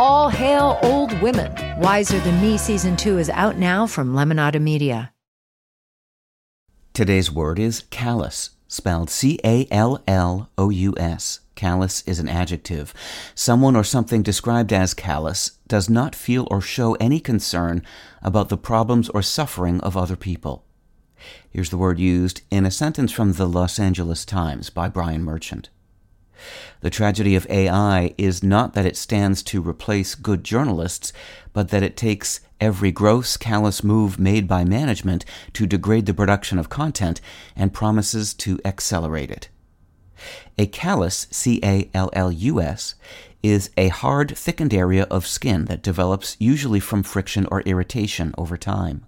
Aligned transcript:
All 0.00 0.30
hail 0.30 0.78
old 0.82 1.12
women. 1.20 1.52
Wiser 1.78 2.18
Than 2.20 2.40
Me 2.40 2.56
season 2.56 2.96
two 2.96 3.18
is 3.18 3.28
out 3.28 3.58
now 3.58 3.86
from 3.86 4.14
Lemonada 4.14 4.58
Media. 4.58 5.12
Today's 6.94 7.30
word 7.30 7.58
is 7.58 7.82
callous, 7.90 8.52
spelled 8.66 9.10
C 9.10 9.38
A 9.44 9.68
L 9.70 10.02
L 10.08 10.48
O 10.56 10.70
U 10.70 10.94
S. 10.96 11.40
Callous 11.54 12.02
is 12.06 12.18
an 12.18 12.30
adjective. 12.30 12.94
Someone 13.34 13.76
or 13.76 13.84
something 13.84 14.22
described 14.22 14.72
as 14.72 14.94
callous 14.94 15.58
does 15.68 15.90
not 15.90 16.14
feel 16.14 16.48
or 16.50 16.62
show 16.62 16.94
any 16.94 17.20
concern 17.20 17.82
about 18.22 18.48
the 18.48 18.56
problems 18.56 19.10
or 19.10 19.20
suffering 19.20 19.82
of 19.82 19.98
other 19.98 20.16
people. 20.16 20.64
Here's 21.50 21.68
the 21.68 21.76
word 21.76 21.98
used 21.98 22.40
in 22.50 22.64
a 22.64 22.70
sentence 22.70 23.12
from 23.12 23.34
the 23.34 23.46
Los 23.46 23.78
Angeles 23.78 24.24
Times 24.24 24.70
by 24.70 24.88
Brian 24.88 25.22
Merchant. 25.22 25.68
The 26.80 26.90
tragedy 26.90 27.34
of 27.34 27.46
AI 27.50 28.14
is 28.16 28.42
not 28.42 28.74
that 28.74 28.86
it 28.86 28.96
stands 28.96 29.42
to 29.44 29.60
replace 29.60 30.14
good 30.14 30.44
journalists, 30.44 31.12
but 31.52 31.68
that 31.68 31.82
it 31.82 31.96
takes 31.96 32.40
every 32.60 32.90
gross, 32.90 33.36
callous 33.36 33.84
move 33.84 34.18
made 34.18 34.48
by 34.48 34.64
management 34.64 35.24
to 35.54 35.66
degrade 35.66 36.06
the 36.06 36.14
production 36.14 36.58
of 36.58 36.68
content 36.68 37.20
and 37.54 37.72
promises 37.72 38.32
to 38.34 38.58
accelerate 38.64 39.30
it. 39.30 39.48
A 40.58 40.66
callus, 40.66 41.26
C 41.30 41.60
A 41.62 41.90
L 41.94 42.10
L 42.12 42.30
U 42.30 42.60
S, 42.60 42.94
is 43.42 43.70
a 43.76 43.88
hard, 43.88 44.36
thickened 44.36 44.74
area 44.74 45.04
of 45.04 45.26
skin 45.26 45.64
that 45.66 45.82
develops 45.82 46.36
usually 46.38 46.80
from 46.80 47.02
friction 47.02 47.46
or 47.50 47.62
irritation 47.62 48.34
over 48.36 48.56
time. 48.56 49.06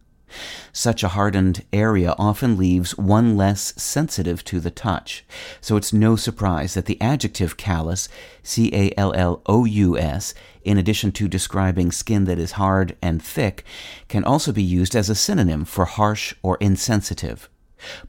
Such 0.73 1.03
a 1.03 1.09
hardened 1.09 1.65
area 1.73 2.15
often 2.19 2.57
leaves 2.57 2.97
one 2.97 3.37
less 3.37 3.75
sensitive 3.77 4.45
to 4.45 4.61
the 4.61 4.71
touch, 4.71 5.25
so 5.61 5.77
it's 5.77 5.93
no 5.93 6.17
surprise 6.17 6.75
that 6.75 6.87
the 6.87 7.01
adjective 7.01 7.57
callous, 7.57 8.09
C 8.43 8.71
A 8.73 8.93
L 8.99 9.13
L 9.15 9.43
O 9.47 9.65
U 9.65 9.99
S, 9.99 10.35
in 10.65 10.79
addition 10.79 11.13
to 11.13 11.29
describing 11.29 11.93
skin 11.93 12.25
that 12.25 12.39
is 12.39 12.53
hard 12.53 12.97
and 13.03 13.23
thick, 13.23 13.65
can 14.09 14.25
also 14.25 14.53
be 14.53 14.63
used 14.63 14.95
as 14.95 15.11
a 15.11 15.15
synonym 15.15 15.65
for 15.65 15.85
harsh 15.85 16.35
or 16.43 16.57
insensitive. 16.59 17.49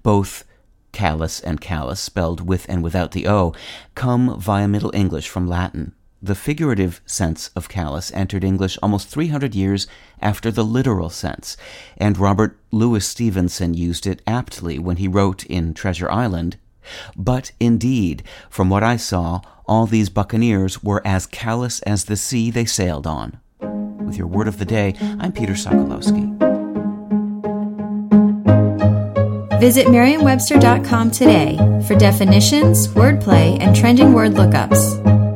Both 0.01 0.45
callous 0.91 1.39
and 1.39 1.59
callus, 1.59 1.99
spelled 1.99 2.47
with 2.47 2.65
and 2.69 2.83
without 2.83 3.11
the 3.11 3.27
O, 3.27 3.53
come 3.95 4.39
via 4.39 4.67
Middle 4.67 4.91
English 4.93 5.27
from 5.27 5.47
Latin. 5.47 5.93
The 6.23 6.35
figurative 6.35 7.01
sense 7.05 7.49
of 7.49 7.67
callous 7.67 8.09
entered 8.13 8.45
English 8.45 8.77
almost 8.81 9.09
300 9.09 9.53
years 9.53 9.87
after 10.21 10.51
the 10.51 10.63
literal 10.63 11.09
sense, 11.09 11.57
and 11.97 12.17
Robert 12.17 12.57
Louis 12.71 13.05
Stevenson 13.05 13.73
used 13.73 14.07
it 14.07 14.21
aptly 14.25 14.79
when 14.79 14.95
he 14.95 15.09
wrote 15.09 15.45
in 15.47 15.73
Treasure 15.73 16.09
Island 16.09 16.55
But 17.17 17.51
indeed, 17.59 18.23
from 18.49 18.69
what 18.69 18.83
I 18.83 18.95
saw, 18.95 19.41
all 19.67 19.85
these 19.85 20.09
buccaneers 20.09 20.81
were 20.81 21.01
as 21.05 21.25
callous 21.25 21.81
as 21.81 22.05
the 22.05 22.15
sea 22.15 22.51
they 22.51 22.65
sailed 22.65 23.05
on. 23.05 23.39
With 23.59 24.17
your 24.17 24.27
word 24.27 24.47
of 24.47 24.59
the 24.59 24.65
day, 24.65 24.95
I'm 25.19 25.33
Peter 25.33 25.53
Sokolowski. 25.53 26.39
Visit 29.59 29.91
Merriam-Webster.com 29.91 31.11
today 31.11 31.57
for 31.85 31.95
definitions, 31.95 32.87
wordplay, 32.87 33.57
and 33.59 33.75
trending 33.75 34.13
word 34.13 34.33
lookups. 34.33 35.32